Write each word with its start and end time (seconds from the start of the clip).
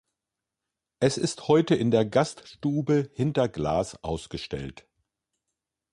Es 0.99 1.19
ist 1.19 1.47
heute 1.47 1.75
in 1.75 1.91
der 1.91 2.05
Gaststube 2.07 3.11
hinter 3.13 3.47
Glas 3.47 4.03
ausgestellt. 4.03 4.87